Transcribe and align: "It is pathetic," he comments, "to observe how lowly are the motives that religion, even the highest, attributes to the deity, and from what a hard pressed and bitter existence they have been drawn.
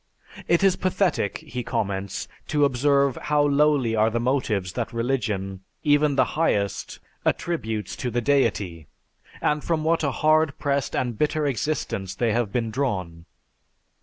"It 0.47 0.63
is 0.63 0.77
pathetic," 0.77 1.37
he 1.37 1.61
comments, 1.61 2.27
"to 2.47 2.65
observe 2.65 3.17
how 3.21 3.43
lowly 3.45 3.95
are 3.95 4.09
the 4.09 4.19
motives 4.19 4.73
that 4.73 4.91
religion, 4.91 5.59
even 5.83 6.15
the 6.15 6.25
highest, 6.33 6.97
attributes 7.23 7.95
to 7.97 8.09
the 8.09 8.19
deity, 8.19 8.87
and 9.41 9.63
from 9.63 9.83
what 9.83 10.03
a 10.03 10.09
hard 10.09 10.57
pressed 10.57 10.95
and 10.95 11.19
bitter 11.19 11.45
existence 11.45 12.15
they 12.15 12.33
have 12.33 12.51
been 12.51 12.71
drawn. 12.71 13.25